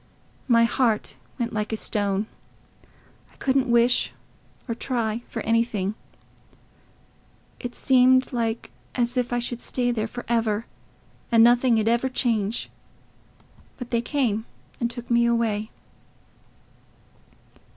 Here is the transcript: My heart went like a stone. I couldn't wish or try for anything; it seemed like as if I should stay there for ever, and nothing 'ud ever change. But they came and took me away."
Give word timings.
My 0.47 0.63
heart 0.63 1.15
went 1.37 1.53
like 1.53 1.71
a 1.71 1.77
stone. 1.77 2.25
I 3.31 3.35
couldn't 3.35 3.69
wish 3.69 4.11
or 4.67 4.73
try 4.73 5.21
for 5.29 5.43
anything; 5.43 5.93
it 7.59 7.75
seemed 7.75 8.33
like 8.33 8.71
as 8.95 9.15
if 9.15 9.31
I 9.31 9.37
should 9.37 9.61
stay 9.61 9.91
there 9.91 10.07
for 10.07 10.25
ever, 10.27 10.65
and 11.31 11.43
nothing 11.43 11.79
'ud 11.79 11.87
ever 11.87 12.09
change. 12.09 12.71
But 13.77 13.91
they 13.91 14.01
came 14.01 14.47
and 14.79 14.89
took 14.89 15.11
me 15.11 15.27
away." 15.27 15.69